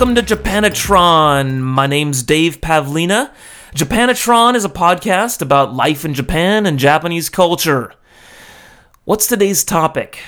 [0.00, 1.58] Welcome to Japanatron.
[1.60, 3.34] My name's Dave Pavlina.
[3.74, 7.92] Japanatron is a podcast about life in Japan and Japanese culture.
[9.04, 10.20] What's today's topic?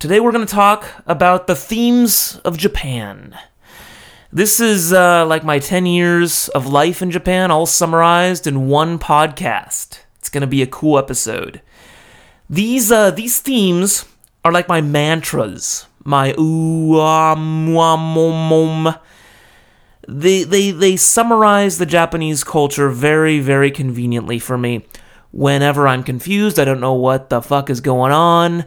[0.00, 3.38] Today we're going to talk about the themes of Japan.
[4.32, 8.98] This is uh, like my 10 years of life in Japan, all summarized in one
[8.98, 10.00] podcast.
[10.18, 11.62] It's going to be a cool episode.
[12.48, 14.06] These uh, these themes
[14.44, 18.96] are like my mantras, my ooh ah mom mom.
[20.08, 24.86] They they they summarize the Japanese culture very very conveniently for me.
[25.32, 28.64] Whenever I'm confused, I don't know what the fuck is going on.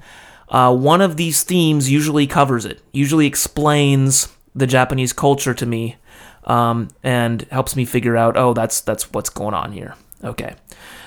[0.48, 2.82] Uh, one of these themes usually covers it.
[2.92, 5.98] Usually explains the Japanese culture to me,
[6.46, 8.38] um, and helps me figure out.
[8.38, 9.96] Oh, that's that's what's going on here.
[10.24, 10.56] Okay.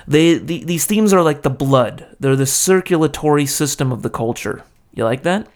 [0.09, 2.07] They, the, these themes are like the blood.
[2.21, 4.63] They're the circulatory system of the culture.
[4.93, 5.49] You like that?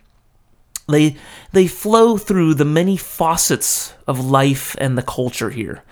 [0.91, 1.17] They
[1.53, 5.83] they flow through the many faucets of life and the culture here.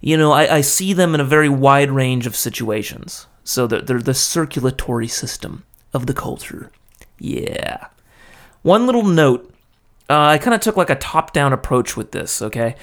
[0.00, 3.26] You know, I, I see them in a very wide range of situations.
[3.44, 6.70] So they're, they're the circulatory system of the culture.
[7.18, 7.88] Yeah.
[8.62, 9.52] One little note.
[10.08, 12.42] Uh, I kind of took like a top-down approach with this.
[12.42, 12.74] Okay,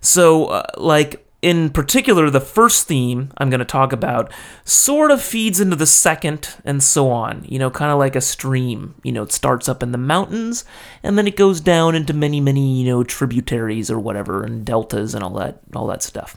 [0.00, 4.32] so uh, like in particular, the first theme I'm going to talk about
[4.64, 7.44] sort of feeds into the second and so on.
[7.48, 8.94] You know, kind of like a stream.
[9.02, 10.64] You know, it starts up in the mountains
[11.02, 15.14] and then it goes down into many, many, you know, tributaries or whatever and deltas
[15.14, 16.36] and all that, all that stuff.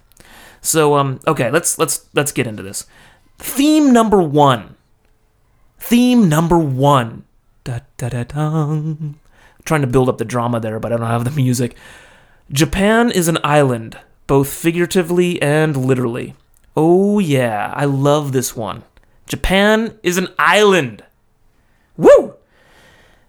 [0.62, 2.86] So, um, okay, let's let's let's get into this.
[3.38, 4.76] Theme number one.
[5.80, 7.24] Theme number one.
[7.64, 8.24] Da da da.
[9.66, 11.76] Trying to build up the drama there, but I don't have the music.
[12.52, 13.98] Japan is an island,
[14.30, 16.36] both figuratively and literally.
[16.78, 18.84] Oh, yeah, I love this one.
[19.26, 21.04] Japan is an island.
[21.98, 22.36] Woo!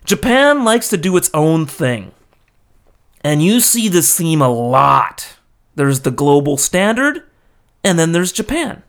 [0.04, 2.12] Japan likes to do its own thing.
[3.24, 5.38] And you see this theme a lot.
[5.74, 7.22] There's the global standard,
[7.82, 8.82] and then there's Japan.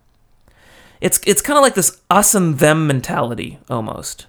[1.00, 4.28] It's, it's kind of like this us and them mentality, almost.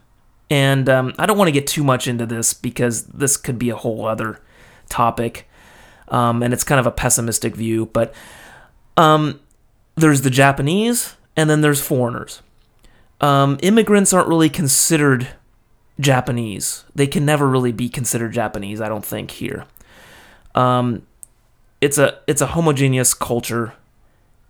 [0.49, 3.71] And um, I don't want to get too much into this because this could be
[3.71, 4.41] a whole other
[4.89, 5.49] topic
[6.13, 7.87] um, and it's kind of a pessimistic view.
[7.87, 8.15] But
[8.97, 9.41] um,
[9.97, 12.43] there's the Japanese, and then there's foreigners.
[13.21, 15.29] Um, immigrants aren't really considered
[15.99, 16.85] Japanese.
[16.95, 18.81] They can never really be considered Japanese.
[18.81, 19.65] I don't think here.
[20.55, 21.07] Um,
[21.81, 23.73] it's a it's a homogeneous culture.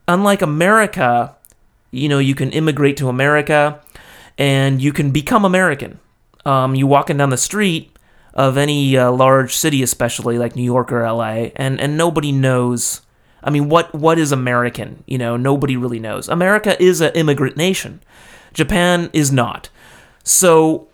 [0.08, 1.36] Unlike America,
[1.92, 3.80] you know, you can immigrate to America,
[4.36, 6.00] and you can become American.
[6.44, 7.91] Um, you walking down the street,
[8.34, 13.02] of any uh, large city, especially like New York or LA, and and nobody knows.
[13.44, 15.04] I mean, what what is American?
[15.06, 16.28] You know, nobody really knows.
[16.28, 18.02] America is an immigrant nation.
[18.54, 19.68] Japan is not.
[20.24, 20.88] So,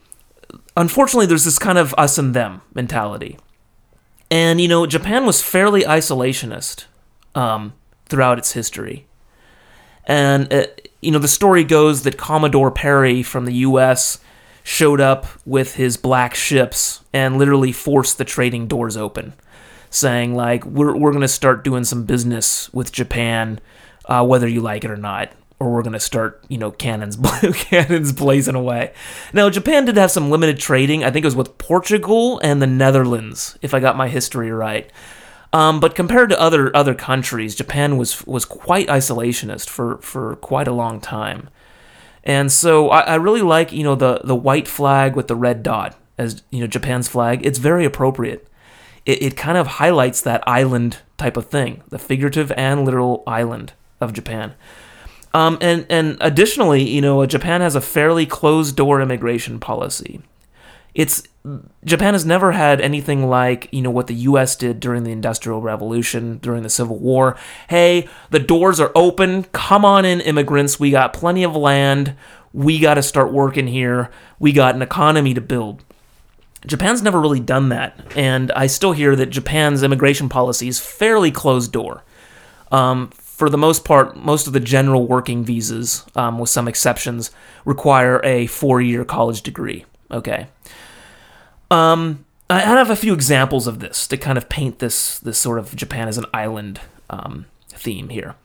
[0.76, 3.38] unfortunately, there's this kind of us and them mentality.
[4.30, 6.86] And you know, Japan was fairly isolationist
[7.34, 7.74] um,
[8.06, 9.06] throughout its history.
[10.06, 10.66] And uh,
[11.00, 14.18] you know, the story goes that Commodore Perry from the U.S
[14.68, 19.32] showed up with his black ships and literally forced the trading doors open,
[19.88, 23.60] saying like we're we're gonna start doing some business with Japan,
[24.04, 27.16] uh, whether you like it or not, or we're gonna start you know cannons
[27.54, 28.92] cannons blazing away.
[29.32, 31.02] Now Japan did have some limited trading.
[31.02, 34.92] I think it was with Portugal and the Netherlands, if I got my history right.
[35.50, 40.68] Um, but compared to other other countries, Japan was was quite isolationist for for quite
[40.68, 41.48] a long time.
[42.24, 45.62] And so I, I really like, you know, the, the white flag with the red
[45.62, 47.44] dot as, you know, Japan's flag.
[47.46, 48.46] It's very appropriate.
[49.06, 53.72] It, it kind of highlights that island type of thing, the figurative and literal island
[54.00, 54.54] of Japan.
[55.34, 60.22] Um, and, and additionally, you know, Japan has a fairly closed door immigration policy.
[60.98, 61.22] It's
[61.84, 65.62] Japan has never had anything like, you know, what the US did during the Industrial
[65.62, 67.36] Revolution, during the Civil War.
[67.68, 69.44] Hey, the doors are open.
[69.44, 70.80] Come on in, immigrants.
[70.80, 72.16] We got plenty of land.
[72.52, 74.10] We got to start working here.
[74.40, 75.84] We got an economy to build.
[76.66, 77.96] Japan's never really done that.
[78.16, 82.02] And I still hear that Japan's immigration policy is fairly closed door.
[82.72, 87.30] Um, for the most part, most of the general working visas, um, with some exceptions,
[87.64, 89.84] require a four year college degree.
[90.10, 90.48] Okay.
[91.70, 95.58] Um, I have a few examples of this to kind of paint this this sort
[95.58, 96.80] of Japan as an island
[97.10, 98.36] um, theme here.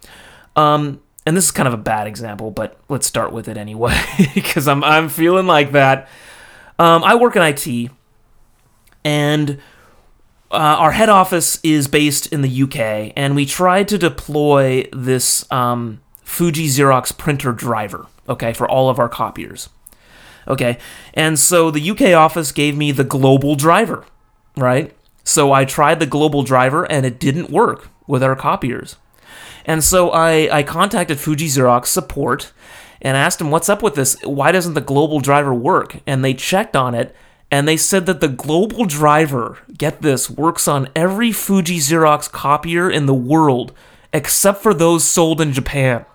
[0.56, 4.00] Um, and this is kind of a bad example, but let's start with it anyway
[4.34, 6.10] because I'm I'm feeling like that.
[6.80, 7.92] Um, I work in IT,
[9.06, 9.60] and
[10.52, 15.50] uh, our head office is based in the UK, and we tried to deploy this
[15.52, 19.70] um, Fuji Xerox printer driver, okay, for all of our copiers.
[20.48, 20.78] Okay,
[21.14, 24.06] and so the UK office gave me the global driver,
[24.58, 24.96] right?
[25.24, 28.98] So I tried the global driver and it didn't work with our copiers.
[29.66, 32.52] And so I, I contacted Fuji Xerox support
[33.02, 34.20] and asked them, What's up with this?
[34.24, 35.98] Why doesn't the global driver work?
[36.06, 37.16] And they checked on it
[37.50, 42.90] and they said that the global driver, get this, works on every Fuji Xerox copier
[42.90, 43.74] in the world
[44.12, 46.06] except for those sold in Japan.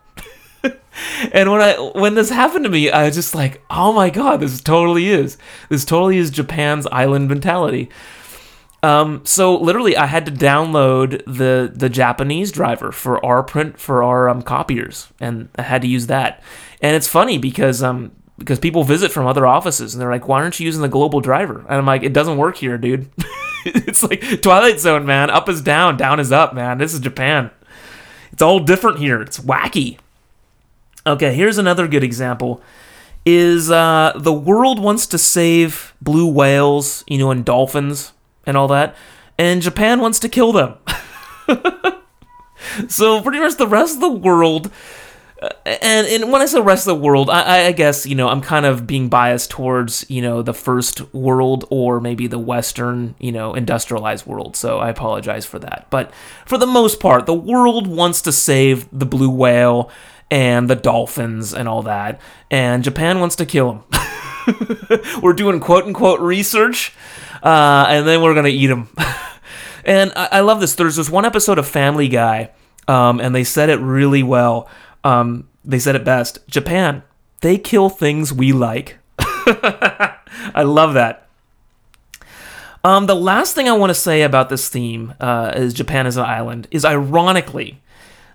[1.33, 4.41] And when I when this happened to me, I was just like, "Oh my god,
[4.41, 5.39] this totally is.
[5.69, 7.89] This totally is Japan's island mentality."
[8.83, 14.03] Um, so literally, I had to download the the Japanese driver for our print for
[14.03, 16.43] our um, copiers, and I had to use that.
[16.81, 20.43] And it's funny because um because people visit from other offices and they're like, "Why
[20.43, 23.11] aren't you using the global driver?" And I'm like, "It doesn't work here, dude.
[23.65, 25.29] it's like Twilight Zone, man.
[25.31, 26.79] Up is down, down is up, man.
[26.79, 27.51] This is Japan.
[28.33, 29.21] It's all different here.
[29.21, 29.99] It's wacky."
[31.09, 32.61] Okay, here's another good example.
[33.25, 38.13] Is uh, the world wants to save blue whales, you know, and dolphins
[38.45, 38.95] and all that,
[39.39, 40.75] and Japan wants to kill them.
[42.89, 44.71] so pretty much the rest of the world,
[45.65, 48.41] and, and when I say rest of the world, I, I guess you know I'm
[48.41, 53.31] kind of being biased towards you know the first world or maybe the Western you
[53.31, 54.57] know industrialized world.
[54.57, 55.87] So I apologize for that.
[55.91, 56.13] But
[56.47, 59.91] for the most part, the world wants to save the blue whale
[60.31, 62.21] and the dolphins and all that,
[62.51, 64.01] and Japan wants to kill them.
[65.23, 66.95] We're doing quote unquote research,
[67.43, 68.89] uh, and then we're gonna eat them.
[69.85, 70.75] and I, I, love this.
[70.75, 72.51] There's this one episode of Family Guy,
[72.87, 74.69] um, and they said it really well.
[75.09, 76.47] Um, they said it best.
[76.49, 77.03] Japan,
[77.41, 78.99] they kill things we like.
[79.19, 81.29] I love that.
[82.85, 86.17] Um, the last thing I want to say about this theme uh, is Japan as
[86.17, 87.81] an island is ironically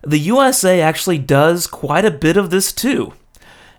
[0.05, 3.13] the USA actually does quite a bit of this too.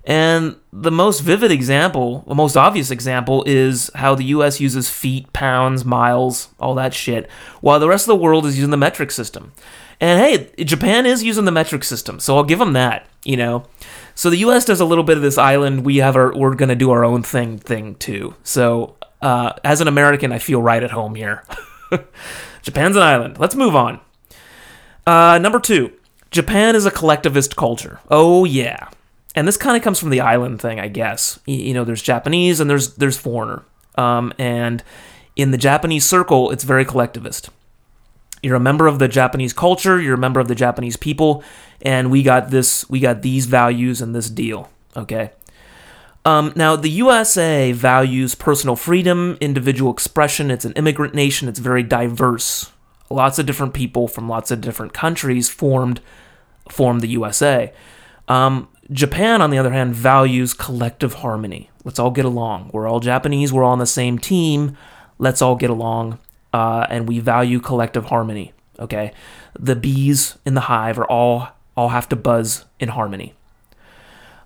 [0.06, 5.32] And the most vivid example, the most obvious example, is how the US uses feet,
[5.32, 7.30] pounds, miles, all that shit,
[7.60, 9.52] while the rest of the world is using the metric system.
[10.04, 13.64] And hey, Japan is using the metric system, so I'll give them that, you know.
[14.14, 16.74] So the US does a little bit of this island, we have our, we're gonna
[16.74, 18.34] do our own thing thing too.
[18.42, 21.42] So uh, as an American, I feel right at home here.
[22.62, 23.38] Japan's an island.
[23.38, 23.98] Let's move on.
[25.06, 25.90] Uh, number two,
[26.30, 28.00] Japan is a collectivist culture.
[28.10, 28.90] Oh yeah.
[29.34, 31.40] And this kind of comes from the island thing, I guess.
[31.46, 33.64] You know, there's Japanese and there's there's foreigner.
[33.94, 34.82] Um, and
[35.34, 37.48] in the Japanese circle, it's very collectivist.
[38.44, 41.42] You're a member of the Japanese culture, you're a member of the Japanese people,
[41.80, 44.70] and we got this we got these values and this deal.
[44.94, 45.30] Okay.
[46.26, 50.50] Um, now, the USA values personal freedom, individual expression.
[50.50, 51.48] It's an immigrant nation.
[51.48, 52.70] It's very diverse.
[53.10, 56.00] Lots of different people from lots of different countries formed
[56.68, 57.72] form the USA.
[58.28, 61.70] Um, Japan, on the other hand, values collective harmony.
[61.84, 62.70] Let's all get along.
[62.72, 63.52] We're all Japanese.
[63.52, 64.76] We're all on the same team.
[65.18, 66.18] Let's all get along.
[66.54, 68.52] Uh, and we value collective harmony.
[68.78, 69.12] Okay,
[69.58, 73.34] the bees in the hive are all all have to buzz in harmony.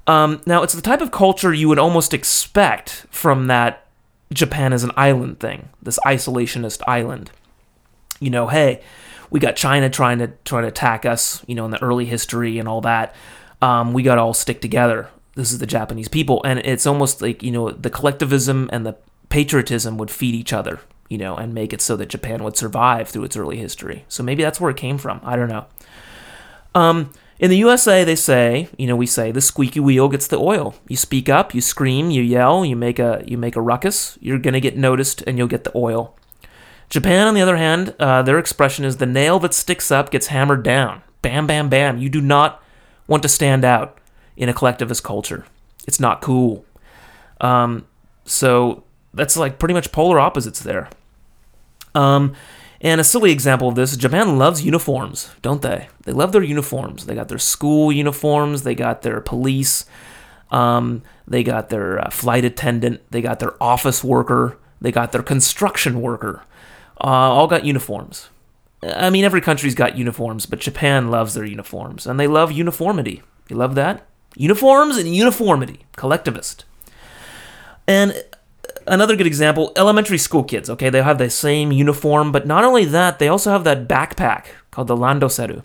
[0.07, 3.87] Um, now, it's the type of culture you would almost expect from that
[4.33, 7.31] Japan as an island thing, this isolationist island.
[8.21, 8.81] You know, hey,
[9.29, 12.59] we got China trying to try to attack us, you know, in the early history
[12.59, 13.15] and all that.
[13.61, 15.11] Um, we got to all stick together.
[15.35, 18.97] This is the Japanese people, and it's almost like you know the collectivism and the
[19.29, 23.09] patriotism would feed each other, you know, and make it so that Japan would survive
[23.09, 24.05] through its early history.
[24.09, 25.21] So maybe that's where it came from.
[25.25, 25.67] I don't know.
[26.75, 30.39] Um, in the USA, they say, you know, we say the squeaky wheel gets the
[30.39, 30.75] oil.
[30.89, 34.19] You speak up, you scream, you yell, you make a you make a ruckus.
[34.21, 36.17] You're gonna get noticed, and you'll get the oil.
[36.91, 40.29] Japan, on the other hand, uh, their expression is the nail that sticks up gets
[40.29, 41.03] hammered down.
[41.23, 41.99] Bam, bam, bam.
[41.99, 42.63] You do not
[43.07, 43.99] want to stand out
[44.37, 45.45] in a collectivist culture.
[45.87, 46.65] It's not cool.
[47.41, 47.87] Um,
[48.25, 48.85] so
[49.15, 50.89] that's like pretty much polar opposites there.
[51.95, 52.35] Um,
[52.81, 55.89] and a silly example of this Japan loves uniforms, don't they?
[56.05, 57.07] They love their uniforms.
[57.07, 59.85] They got their school uniforms, they got their police,
[60.51, 65.23] um, they got their uh, flight attendant, they got their office worker, they got their
[65.23, 66.45] construction worker
[67.01, 68.29] uh, all got uniforms.
[68.83, 73.23] I mean, every country's got uniforms, but Japan loves their uniforms, and they love uniformity.
[73.49, 74.07] You love that?
[74.37, 76.65] Uniforms and uniformity, collectivist.
[77.87, 78.23] And
[78.89, 80.91] another good example elementary school kids, okay?
[80.91, 84.89] They have the same uniform, but not only that, they also have that backpack called
[84.89, 85.63] the Randoseru.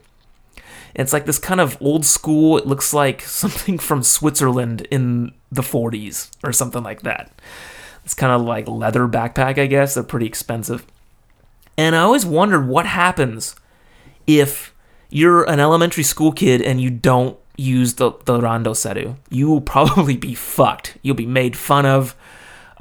[0.95, 5.61] It's like this kind of old school, it looks like something from Switzerland in the
[5.61, 7.31] 40s or something like that.
[8.05, 9.93] It's kind of like leather backpack, I guess.
[9.93, 10.85] They're pretty expensive.
[11.77, 13.55] And I always wondered what happens
[14.27, 14.73] if
[15.09, 19.15] you're an elementary school kid and you don't use the, the Randoseru.
[19.29, 20.97] You will probably be fucked.
[21.01, 22.15] You'll be made fun of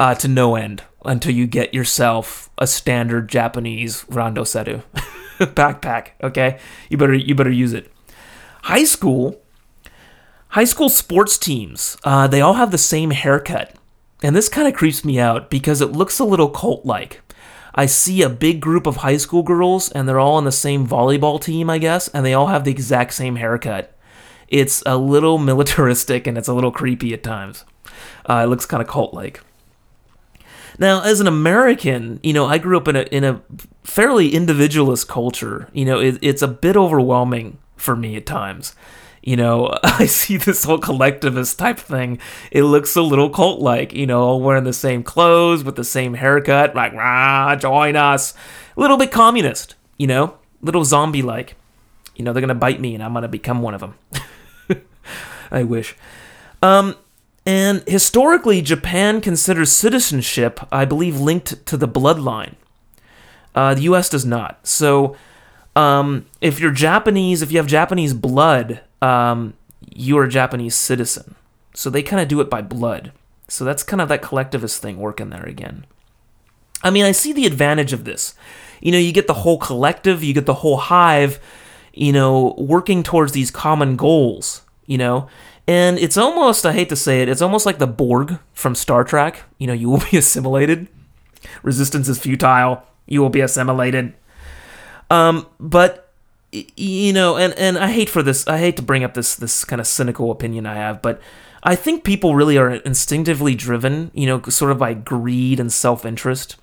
[0.02, 4.82] uh, to no end until you get yourself a standard Japanese Randoseru
[5.38, 6.08] backpack.
[6.20, 7.88] Okay, you better you better use it.
[8.64, 9.40] High school,
[10.48, 13.76] high school sports teams, uh, they all have the same haircut,
[14.24, 17.20] and this kind of creeps me out because it looks a little cult-like.
[17.72, 20.84] I see a big group of high school girls, and they're all on the same
[20.84, 23.96] volleyball team, I guess, and they all have the exact same haircut.
[24.48, 27.64] It's a little militaristic and it's a little creepy at times.
[28.28, 29.40] Uh, it looks kind of cult-like.
[30.78, 33.42] Now, as an American, you know, I grew up in a in a
[33.84, 35.68] fairly individualist culture.
[35.72, 38.74] You know, it, it's a bit overwhelming for me at times.
[39.22, 42.18] You know, I see this whole collectivist type thing.
[42.50, 45.84] It looks a little cult like, you know, all wearing the same clothes with the
[45.84, 48.34] same haircut, like, rah, join us.
[48.76, 51.56] A little bit communist, you know, little zombie like.
[52.16, 53.94] You know, they're going to bite me and I'm going to become one of them.
[55.50, 55.96] I wish.
[56.62, 56.96] Um,
[57.44, 62.54] and historically, Japan considers citizenship, I believe, linked to the bloodline.
[63.54, 64.08] Uh, the U.S.
[64.08, 64.66] does not.
[64.66, 65.16] So,
[65.74, 69.54] um, if you're Japanese, if you have Japanese blood, um,
[69.94, 71.34] you are a Japanese citizen.
[71.74, 73.12] So they kind of do it by blood.
[73.48, 75.84] So that's kind of that collectivist thing working there again.
[76.82, 78.34] I mean, I see the advantage of this.
[78.80, 81.38] You know, you get the whole collective, you get the whole hive,
[81.92, 85.28] you know, working towards these common goals, you know.
[85.68, 89.04] And it's almost, I hate to say it, it's almost like the Borg from Star
[89.04, 89.44] Trek.
[89.58, 90.88] You know, you will be assimilated.
[91.62, 92.82] Resistance is futile.
[93.06, 94.14] You will be assimilated.
[95.10, 96.12] Um, but
[96.52, 98.46] you know, and and I hate for this.
[98.46, 101.20] I hate to bring up this this kind of cynical opinion I have, but
[101.62, 104.10] I think people really are instinctively driven.
[104.14, 106.56] You know, sort of by greed and self interest.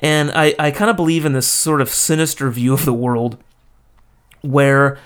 [0.00, 3.36] And I, I kind of believe in this sort of sinister view of the world
[4.40, 4.98] where,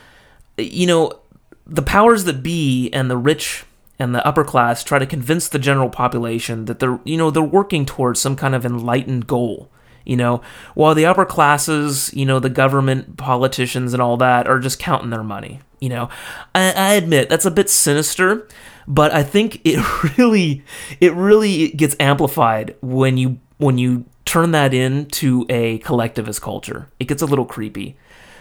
[0.56, 1.18] you know,
[1.66, 3.64] the powers that be and the rich
[3.98, 7.42] and the upper class try to convince the general population that they're, you know, they're
[7.42, 9.70] working towards some kind of enlightened goal
[10.04, 10.42] you know,
[10.74, 15.10] while the upper classes, you know, the government, politicians, and all that are just counting
[15.10, 15.60] their money.
[15.80, 16.08] You know,
[16.54, 18.46] I, I admit that's a bit sinister,
[18.86, 19.82] but I think it
[20.18, 20.62] really,
[21.00, 26.88] it really gets amplified when you when you turn that into a collectivist culture.
[27.00, 27.96] It gets a little creepy.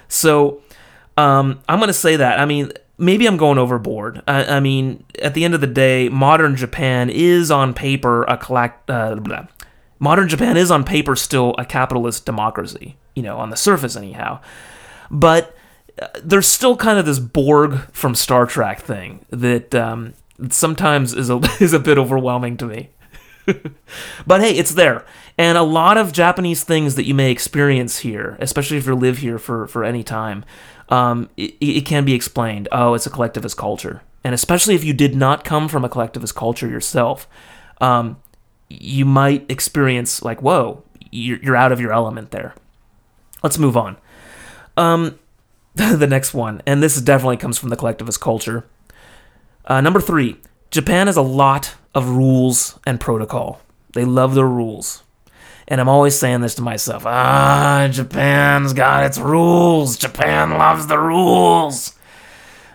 [0.08, 0.62] So,
[1.18, 2.39] um, I'm gonna say that.
[2.39, 4.22] I mean, maybe I'm going overboard.
[4.27, 8.38] I, I, mean, at the end of the day, modern Japan is on paper a
[8.38, 9.19] collect, uh,
[10.00, 14.39] modern Japan is on paper still a capitalist democracy, you know, on the surface anyhow.
[15.12, 15.55] But
[16.01, 20.13] uh, there's still kind of this Borg from Star Trek thing that um,
[20.50, 22.89] sometimes is a is a bit overwhelming to me.
[24.25, 25.05] but hey, it's there.
[25.38, 29.17] And a lot of Japanese things that you may experience here, especially if you live
[29.17, 30.45] here for, for any time,
[30.93, 32.67] um, it, it can be explained.
[32.71, 34.03] Oh, it's a collectivist culture.
[34.23, 37.27] And especially if you did not come from a collectivist culture yourself,
[37.81, 38.21] um,
[38.69, 42.53] you might experience like, whoa, you're, out of your element there.
[43.41, 43.97] Let's move on.
[44.77, 45.17] Um,
[45.75, 48.63] the next one, and this definitely comes from the collectivist culture.
[49.65, 50.38] Uh, number three,
[50.69, 53.62] Japan has a lot of rules and protocol.
[53.93, 55.02] They love their rules.
[55.74, 59.98] And I'm always saying this to myself ah, Japan's got its rules.
[59.98, 61.96] Japan loves the rules.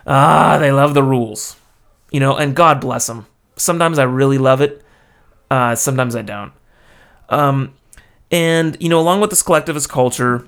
[0.05, 1.55] Ah, they love the rules.
[2.11, 3.25] You know, and God bless them.
[3.55, 4.83] Sometimes I really love it,
[5.49, 6.51] uh, sometimes I don't.
[7.29, 7.73] Um,
[8.31, 10.45] and you know, along with this collectivist culture,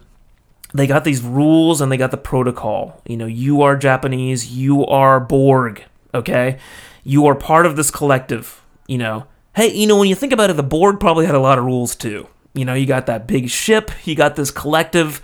[0.73, 3.01] they got these rules and they got the protocol.
[3.05, 6.57] You know, you are Japanese, you are Borg, okay?
[7.05, 8.61] You are part of this collective.
[8.87, 11.39] You know, hey, you know, when you think about it, the Borg probably had a
[11.39, 12.27] lot of rules too.
[12.53, 15.21] You know, you got that big ship, you got this collective.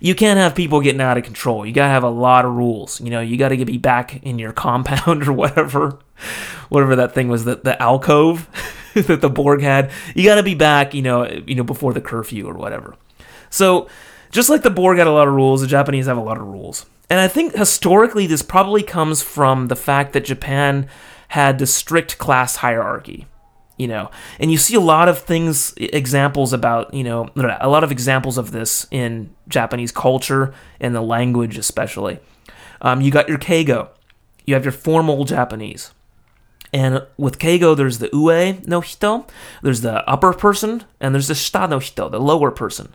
[0.00, 1.66] You can't have people getting out of control.
[1.66, 3.00] You gotta have a lot of rules.
[3.00, 5.98] You know, you gotta be back in your compound or whatever,
[6.68, 8.48] whatever that thing was, the the alcove.
[9.06, 9.90] that the Borg had.
[10.14, 12.96] You got to be back, you know, you know, before the curfew or whatever.
[13.50, 13.88] So,
[14.30, 16.46] just like the Borg had a lot of rules, the Japanese have a lot of
[16.46, 16.86] rules.
[17.08, 20.86] And I think historically this probably comes from the fact that Japan
[21.28, 23.26] had the strict class hierarchy.
[23.78, 27.30] You know, and you see a lot of things, examples about, you know,
[27.60, 32.18] a lot of examples of this in Japanese culture and the language, especially.
[32.82, 33.88] Um, you got your keigo,
[34.46, 35.92] you have your formal Japanese,
[36.72, 39.26] And with Keigo, there's the ue no hito,
[39.62, 42.94] there's the upper person, and there's the shita no hito, the lower person.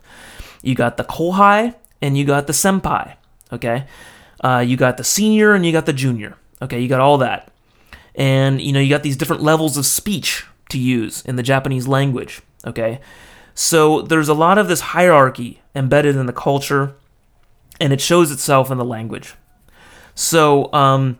[0.62, 3.16] You got the kohai, and you got the senpai.
[3.52, 3.86] Okay,
[4.42, 6.36] uh, you got the senior, and you got the junior.
[6.62, 7.50] Okay, you got all that,
[8.14, 11.86] and you know you got these different levels of speech to use in the Japanese
[11.86, 12.42] language.
[12.66, 13.00] Okay,
[13.54, 16.94] so there's a lot of this hierarchy embedded in the culture,
[17.80, 19.34] and it shows itself in the language.
[20.14, 21.18] So um,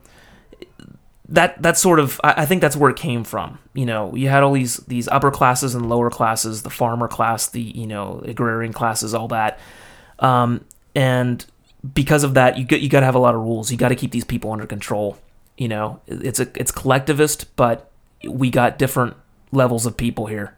[1.28, 3.58] that that's sort of I, I think that's where it came from.
[3.74, 7.48] You know, you had all these these upper classes and lower classes, the farmer class,
[7.48, 9.58] the you know agrarian classes, all that,
[10.18, 11.44] um, and
[11.92, 13.70] because of that, you get you got to have a lot of rules.
[13.70, 15.18] You got to keep these people under control.
[15.56, 17.90] You know, it's a it's collectivist, but
[18.26, 19.16] we got different
[19.54, 20.56] levels of people here.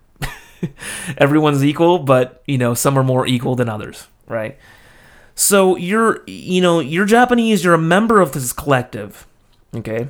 [1.18, 4.58] Everyone's equal, but you know, some are more equal than others, right?
[5.34, 9.26] So you're you know, you're Japanese, you're a member of this collective.
[9.74, 10.08] Okay?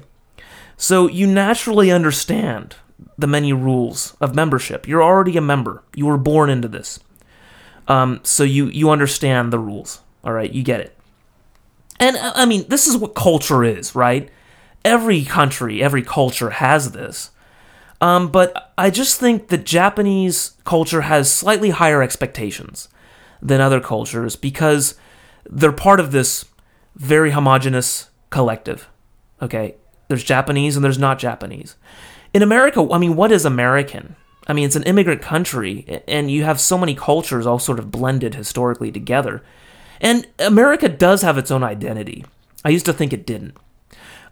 [0.77, 2.77] So you naturally understand
[3.19, 4.87] the many rules of membership.
[4.87, 5.83] You're already a member.
[5.95, 7.01] You were born into this.
[7.89, 10.01] Um, so you you understand the rules.
[10.25, 10.97] All right, you get it.
[12.01, 14.29] And uh, I mean, this is what culture is, right?
[14.85, 17.31] Every country, every culture has this.
[18.01, 22.89] Um, but I just think that Japanese culture has slightly higher expectations
[23.41, 24.95] than other cultures because
[25.49, 26.45] they're part of this
[26.95, 28.89] very homogenous collective.
[29.41, 29.77] Okay,
[30.09, 31.77] there's Japanese and there's not Japanese.
[32.35, 34.17] In America, I mean, what is American?
[34.47, 37.91] I mean, it's an immigrant country, and you have so many cultures all sort of
[37.91, 39.43] blended historically together.
[40.01, 42.25] And America does have its own identity.
[42.65, 43.57] I used to think it didn't.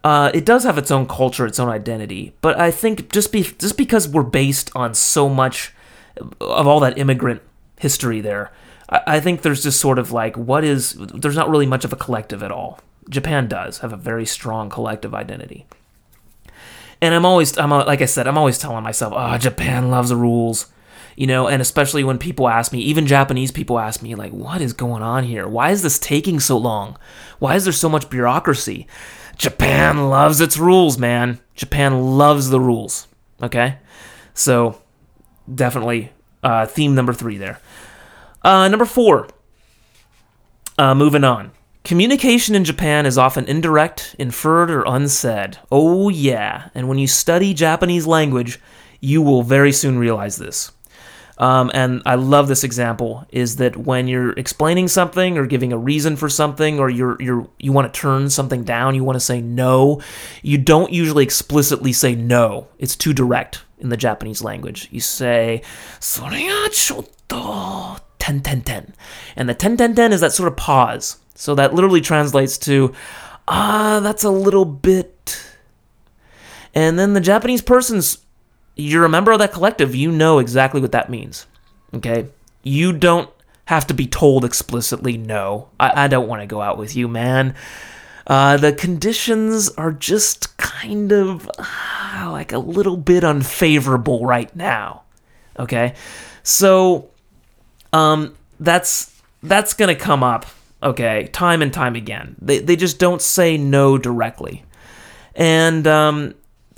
[0.04, 3.42] Uh, it does have its own culture, its own identity, but I think just be
[3.42, 5.72] just because we're based on so much
[6.40, 7.40] of all that immigrant
[7.78, 8.52] history there,
[8.90, 11.92] I, I think there's just sort of like what is there's not really much of
[11.92, 12.80] a collective at all.
[13.08, 15.66] Japan does have a very strong collective identity.
[17.00, 20.66] And I'm always, I'm like I said, I'm always telling myself, oh, Japan loves rules,
[21.16, 21.48] you know.
[21.48, 25.02] And especially when people ask me, even Japanese people ask me, like, what is going
[25.02, 25.46] on here?
[25.48, 26.96] Why is this taking so long?
[27.38, 28.86] Why is there so much bureaucracy?
[29.36, 31.40] Japan loves its rules, man.
[31.54, 33.08] Japan loves the rules.
[33.42, 33.78] Okay,
[34.32, 34.80] so
[35.52, 36.12] definitely
[36.42, 37.60] uh, theme number three there.
[38.42, 39.28] Uh, number four.
[40.76, 41.52] Uh, moving on.
[41.84, 45.58] Communication in Japan is often indirect, inferred, or unsaid.
[45.70, 46.70] Oh, yeah.
[46.74, 48.58] And when you study Japanese language,
[49.00, 50.72] you will very soon realize this.
[51.38, 55.78] Um, and I love this example is that when you're explaining something or giving a
[55.78, 59.20] reason for something or you're you're you want to turn something down, you want to
[59.20, 60.00] say no,
[60.42, 62.68] you don't usually explicitly say no.
[62.78, 64.88] It's too direct in the Japanese language.
[64.90, 65.62] You say
[68.18, 68.94] ten ten ten.
[69.34, 71.18] And the ten ten ten is that sort of pause.
[71.34, 72.94] So that literally translates to
[73.48, 75.50] ah, uh, that's a little bit
[76.74, 78.18] and then the Japanese person's
[78.76, 81.46] you're a member of that collective, you know exactly what that means.
[81.92, 82.26] Okay?
[82.62, 83.30] You don't
[83.66, 85.68] have to be told explicitly no.
[85.78, 87.54] I, I don't want to go out with you, man.
[88.26, 95.02] Uh, the conditions are just kind of uh, like a little bit unfavorable right now.
[95.58, 95.94] Okay?
[96.42, 97.10] So
[97.92, 99.10] um that's
[99.42, 100.46] that's gonna come up,
[100.82, 102.36] okay, time and time again.
[102.40, 104.64] They they just don't say no directly.
[105.34, 106.34] And um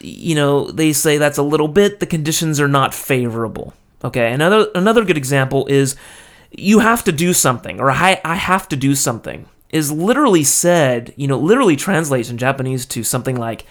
[0.07, 3.75] you know, they say that's a little bit, the conditions are not favorable.
[4.05, 5.97] Okay, another another good example is
[6.51, 11.13] you have to do something, or I, I have to do something, is literally said,
[11.17, 13.65] you know, literally translates in Japanese to something like,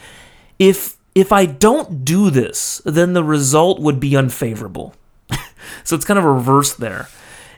[0.60, 4.94] if if I don't do this, then the result would be unfavorable.
[5.86, 7.08] so it's kind of reversed there.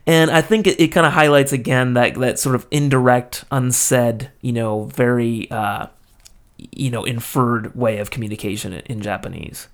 [0.06, 4.30] And I think it, it kind of highlights again that that sort of indirect, unsaid,
[4.42, 5.88] you know, very uh,
[6.58, 9.68] you know inferred way of communication in, Japanese.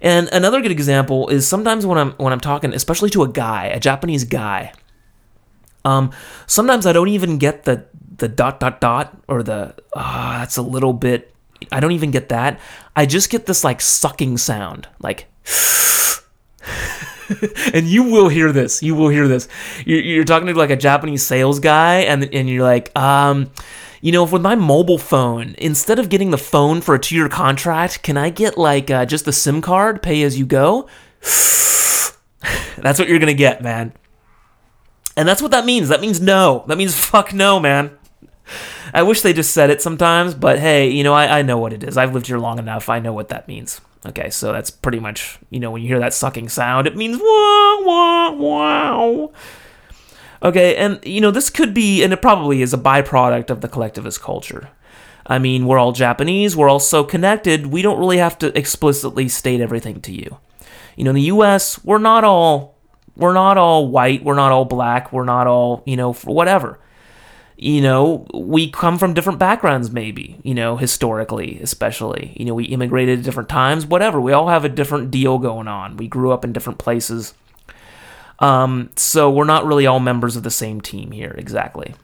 [0.00, 3.66] And another good example is sometimes when I'm when I'm talking, especially to a guy,
[3.66, 4.72] a Japanese guy.
[5.84, 6.10] Um,
[6.46, 10.62] sometimes I don't even get the the dot dot dot or the ah, that's a
[10.62, 11.34] little bit.
[11.72, 12.60] I don't even get that.
[12.94, 15.26] I just get this like sucking sound, like.
[17.74, 18.82] and you will hear this.
[18.82, 19.48] You will hear this.
[19.84, 23.50] You're, you're talking to like a Japanese sales guy, and and you're like, um,
[24.00, 27.28] you know, with my mobile phone, instead of getting the phone for a two year
[27.28, 30.88] contract, can I get like uh, just the SIM card, pay as you go?
[32.78, 33.92] that's what you're going to get, man.
[35.16, 35.88] And that's what that means.
[35.88, 36.64] That means no.
[36.68, 37.90] That means fuck no, man.
[38.94, 41.72] I wish they just said it sometimes, but hey, you know, I, I know what
[41.72, 41.96] it is.
[41.96, 42.88] I've lived here long enough.
[42.88, 43.80] I know what that means.
[44.06, 47.18] Okay, so that's pretty much, you know, when you hear that sucking sound, it means
[47.18, 49.32] wow, wow, wow.
[50.42, 53.68] Okay, and you know, this could be, and it probably is a byproduct of the
[53.68, 54.70] collectivist culture.
[55.26, 59.28] I mean, we're all Japanese, we're all so connected, we don't really have to explicitly
[59.28, 60.38] state everything to you.
[60.96, 62.78] You know, in the US, we're not all
[63.18, 66.78] we're not all white, we're not all black, we're not all, you know, whatever.
[67.56, 72.32] You know, we come from different backgrounds maybe, you know, historically, especially.
[72.36, 74.20] You know, we immigrated at different times, whatever.
[74.20, 75.96] We all have a different deal going on.
[75.96, 77.34] We grew up in different places.
[78.38, 81.94] Um, so we're not really all members of the same team here, exactly.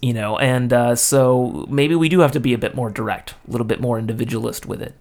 [0.00, 3.34] You know, and uh, so maybe we do have to be a bit more direct,
[3.46, 4.94] a little bit more individualist with it.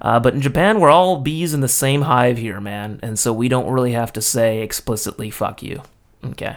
[0.00, 3.32] Uh, but in Japan, we're all bees in the same hive here, man, and so
[3.32, 5.82] we don't really have to say explicitly "fuck you."
[6.24, 6.56] Okay,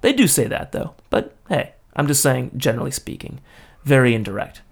[0.00, 3.40] they do say that though, but hey, I'm just saying, generally speaking,
[3.84, 4.62] very indirect.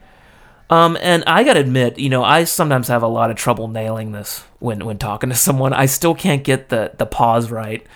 [0.71, 4.13] Um, and I gotta admit, you know, I sometimes have a lot of trouble nailing
[4.13, 5.73] this when when talking to someone.
[5.73, 7.87] I still can't get the the pause right.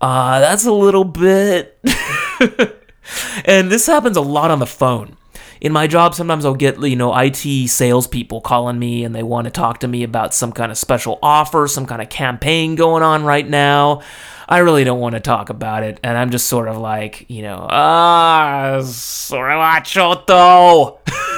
[0.00, 1.78] Uh, that's a little bit.
[3.44, 5.16] and this happens a lot on the phone.
[5.60, 9.46] In my job, sometimes I'll get you know IT salespeople calling me and they want
[9.46, 13.02] to talk to me about some kind of special offer, some kind of campaign going
[13.02, 14.02] on right now.
[14.50, 17.42] I really don't want to talk about it, and I'm just sort of like, you
[17.42, 18.78] know, ah,
[19.84, 20.98] Chotto,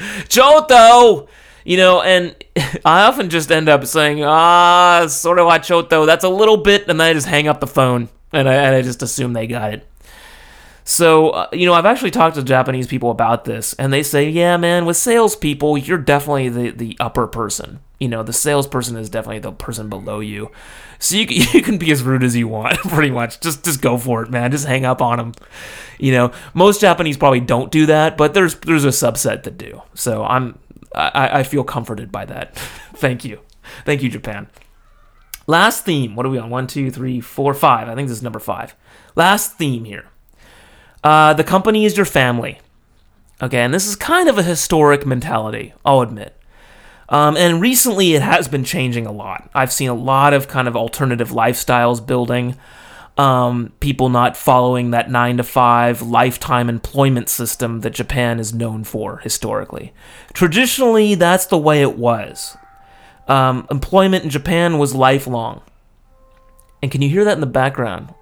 [0.28, 1.28] Chotto,
[1.64, 2.34] you know, and
[2.84, 6.06] I often just end up saying, ah, sort of why Chotto.
[6.06, 8.74] That's a little bit, and then I just hang up the phone, and I, and
[8.74, 9.86] I just assume they got it.
[10.84, 14.28] So, uh, you know, I've actually talked to Japanese people about this, and they say,
[14.28, 17.80] yeah, man, with salespeople, you're definitely the, the upper person.
[17.98, 20.50] You know, the salesperson is definitely the person below you.
[20.98, 23.40] So you, you can be as rude as you want, pretty much.
[23.40, 24.50] Just just go for it, man.
[24.50, 25.32] Just hang up on them.
[25.98, 29.82] You know, most Japanese probably don't do that, but there's there's a subset that do.
[29.94, 30.58] So I'm
[30.94, 32.54] I, I feel comforted by that.
[32.94, 33.40] Thank you.
[33.84, 34.48] Thank you, Japan.
[35.46, 36.16] Last theme.
[36.16, 36.50] What are we on?
[36.50, 37.88] One, two, three, four, five.
[37.88, 38.74] I think this is number five.
[39.14, 40.06] Last theme here.
[41.02, 42.58] Uh, the company is your family.
[43.42, 46.36] Okay, and this is kind of a historic mentality, I'll admit.
[47.08, 49.50] Um, and recently it has been changing a lot.
[49.54, 52.56] I've seen a lot of kind of alternative lifestyles building.
[53.16, 58.84] Um, people not following that nine to five lifetime employment system that Japan is known
[58.84, 59.92] for historically.
[60.32, 62.56] Traditionally, that's the way it was.
[63.26, 65.62] Um, employment in Japan was lifelong.
[66.82, 68.14] And can you hear that in the background?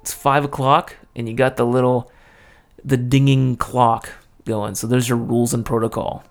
[0.00, 2.12] It's five o'clock and you got the little
[2.84, 4.10] the dinging clock
[4.44, 4.76] going.
[4.76, 6.22] So there's your rules and protocol.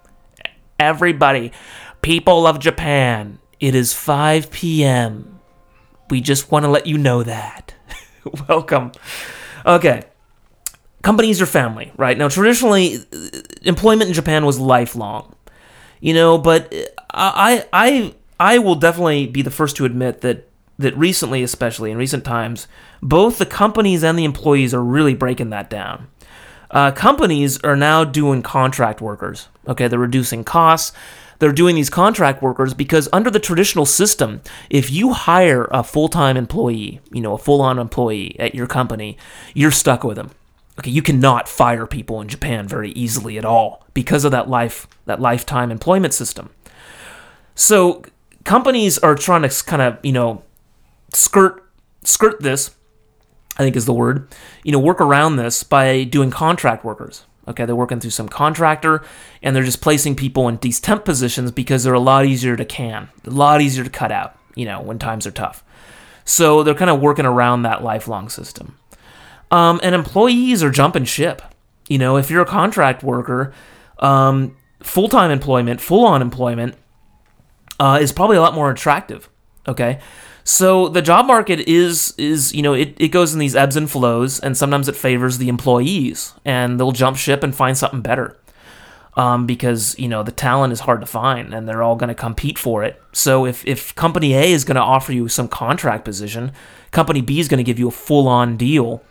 [0.79, 1.51] Everybody,
[2.01, 5.39] people of Japan, it is 5 p.m.
[6.09, 7.73] We just want to let you know that.
[8.47, 8.91] Welcome.
[9.65, 10.03] Okay.
[11.01, 12.17] Companies are family, right?
[12.17, 12.99] Now, traditionally,
[13.63, 15.35] employment in Japan was lifelong,
[15.99, 16.73] you know, but
[17.11, 21.97] I, I, I will definitely be the first to admit that that recently, especially in
[21.97, 22.67] recent times,
[23.01, 26.07] both the companies and the employees are really breaking that down.
[26.71, 29.47] Uh, companies are now doing contract workers.
[29.67, 30.91] Okay, they're reducing costs.
[31.39, 36.37] They're doing these contract workers because under the traditional system, if you hire a full-time
[36.37, 39.17] employee, you know, a full-on employee at your company,
[39.53, 40.31] you're stuck with them.
[40.79, 44.87] Okay, you cannot fire people in Japan very easily at all because of that life
[45.05, 46.49] that lifetime employment system.
[47.53, 48.03] So
[48.43, 50.43] companies are trying to kind of, you know,
[51.15, 51.63] skirt
[52.03, 52.75] skirt this
[53.57, 54.27] I think is the word,
[54.63, 57.25] you know, work around this by doing contract workers.
[57.47, 59.03] Okay, they're working through some contractor
[59.41, 62.65] and they're just placing people in these temp positions because they're a lot easier to
[62.65, 65.63] can, a lot easier to cut out, you know, when times are tough.
[66.25, 68.77] So they're kind of working around that lifelong system.
[69.51, 71.43] Um, and employees are jumping ship.
[71.87, 73.53] You know, if you're a contract worker,
[73.99, 76.75] um, full time employment, full on employment
[77.79, 79.29] uh, is probably a lot more attractive.
[79.67, 79.99] Okay.
[80.47, 83.89] So the job market is is you know it, it goes in these ebbs and
[83.89, 88.37] flows, and sometimes it favors the employees, and they'll jump ship and find something better,
[89.15, 92.15] um, because you know the talent is hard to find, and they're all going to
[92.15, 93.01] compete for it.
[93.11, 96.51] So if if company A is going to offer you some contract position,
[96.91, 99.01] company B is going to give you a full on deal,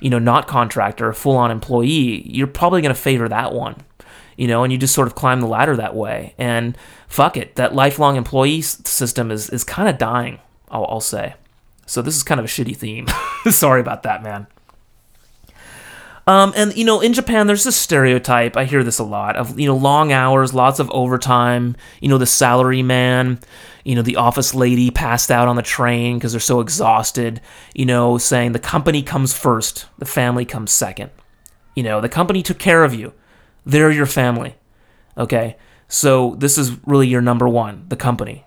[0.00, 2.26] you know, not contractor, full on employee.
[2.26, 3.76] You're probably going to favor that one
[4.38, 6.32] you know, and you just sort of climb the ladder that way.
[6.38, 10.38] And fuck it, that lifelong employee system is is kind of dying.
[10.70, 11.34] I'll, I'll say.
[11.86, 13.06] So this is kind of a shitty theme.
[13.50, 14.46] Sorry about that, man.
[16.28, 18.54] Um, and you know, in Japan, there's this stereotype.
[18.54, 21.74] I hear this a lot of you know long hours, lots of overtime.
[22.02, 23.40] You know, the salary man,
[23.82, 27.40] you know, the office lady passed out on the train because they're so exhausted.
[27.74, 31.10] You know, saying the company comes first, the family comes second.
[31.74, 33.14] You know, the company took care of you.
[33.64, 34.54] They're your family.
[35.16, 35.56] Okay,
[35.88, 38.44] so this is really your number one, the company.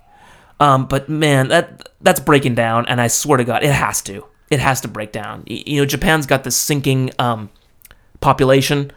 [0.62, 4.24] Um, but man, that that's breaking down, and I swear to God, it has to.
[4.52, 5.44] It has to break down.
[5.48, 7.50] You know, Japan's got this sinking um,
[8.20, 8.92] population,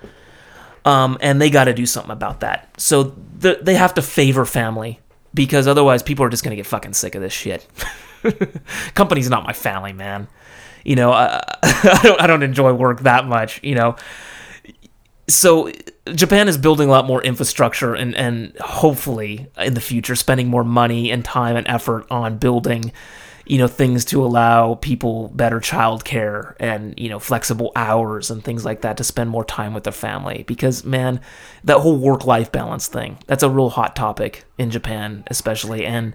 [0.84, 2.68] um, and they got to do something about that.
[2.78, 5.00] So th- they have to favor family
[5.32, 7.66] because otherwise, people are just gonna get fucking sick of this shit.
[8.94, 10.28] Company's not my family, man.
[10.84, 13.58] You know, I, I don't I don't enjoy work that much.
[13.62, 13.96] You know,
[15.28, 15.70] so
[16.14, 20.64] Japan is building a lot more infrastructure and and hopefully in the future spending more
[20.64, 22.92] money and time and effort on building
[23.46, 28.64] you know things to allow people better childcare and you know flexible hours and things
[28.64, 30.44] like that to spend more time with their family.
[30.46, 31.20] Because man
[31.64, 35.84] that whole work life balance thing that's a real hot topic in Japan especially.
[35.84, 36.14] And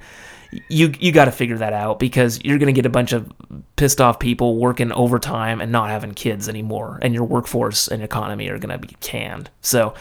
[0.67, 3.31] you you got to figure that out because you're going to get a bunch of
[3.75, 8.49] pissed off people working overtime and not having kids anymore and your workforce and economy
[8.49, 9.49] are going to be canned.
[9.61, 9.93] So,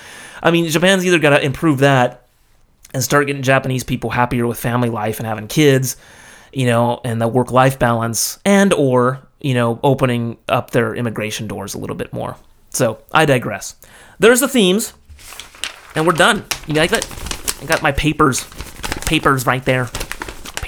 [0.42, 2.26] I mean, Japan's either got to improve that
[2.94, 5.96] and start getting Japanese people happier with family life and having kids,
[6.52, 11.46] you know, and the work life balance and or, you know, opening up their immigration
[11.46, 12.36] doors a little bit more.
[12.70, 13.76] So, I digress.
[14.18, 14.94] There's the themes
[15.94, 16.46] and we're done.
[16.66, 17.06] You like that?
[17.60, 18.46] I got my papers
[19.04, 19.88] papers right there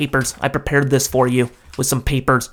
[0.01, 0.35] papers.
[0.41, 2.49] I prepared this for you with some papers.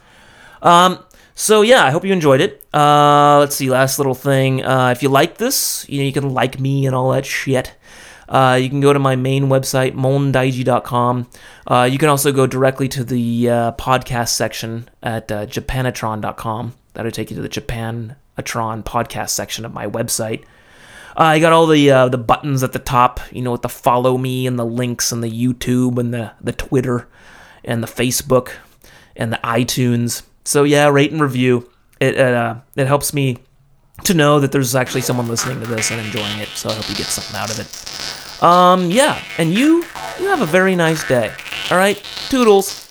[0.62, 1.00] Um,
[1.34, 2.66] so yeah, I hope you enjoyed it.
[2.74, 4.66] Uh, let's see, last little thing.
[4.66, 7.74] Uh, if you like this, you know, you can like me and all that shit.
[8.28, 11.30] Uh, you can go to my main website, mondaiji.com.
[11.66, 16.74] Uh, you can also go directly to the uh, podcast section at uh, japanatron.com.
[16.94, 20.44] That'll take you to the Japanatron podcast section of my website.
[21.16, 23.70] Uh, I got all the uh, the buttons at the top, you know, with the
[23.70, 27.08] follow me and the links and the YouTube and the the Twitter
[27.68, 28.54] and the Facebook
[29.16, 30.24] and the iTunes.
[30.46, 31.70] So yeah, rate and review.
[32.00, 33.38] It uh, it helps me
[34.06, 36.48] to know that there's actually someone listening to this and enjoying it.
[36.50, 38.44] So I hope you get something out of it.
[38.44, 39.84] Um, yeah, and you
[40.20, 41.32] you have a very nice day.
[41.70, 42.87] All right, toodles.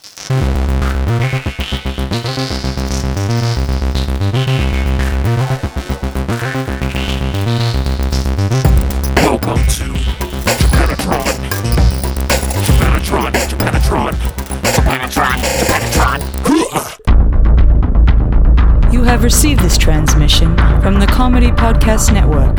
[21.66, 22.54] Podcast Network.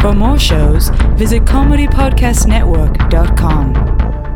[0.00, 4.27] For more shows, visit comedypodcastnetwork.com.